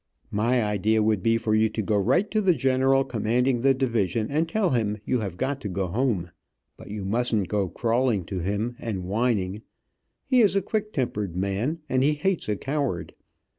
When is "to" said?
1.69-1.81, 2.31-2.41, 5.61-5.69, 8.25-8.39